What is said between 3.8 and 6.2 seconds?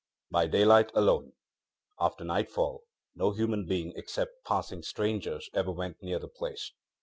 except passing strangers ever went near